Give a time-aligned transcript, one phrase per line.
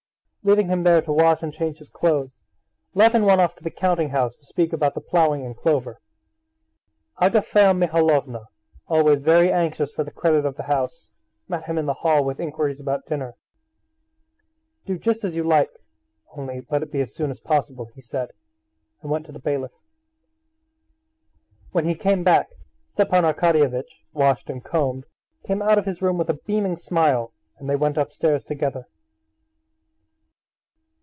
[0.43, 2.41] Leaving him there to wash and change his clothes,
[2.95, 6.01] Levin went off to the counting house to speak about the ploughing and clover.
[7.21, 8.47] Agafea Mihalovna,
[8.87, 11.11] always very anxious for the credit of the house,
[11.47, 13.35] met him in the hall with inquiries about dinner.
[14.87, 15.69] "Do just as you like,
[16.35, 18.31] only let it be as soon as possible," he said,
[19.03, 19.73] and went to the bailiff.
[21.71, 22.47] When he came back,
[22.87, 25.05] Stepan Arkadyevitch, washed and combed,
[25.45, 28.87] came out of his room with a beaming smile, and they went upstairs together.